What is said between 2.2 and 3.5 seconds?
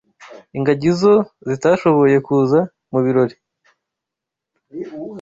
kuza mu birori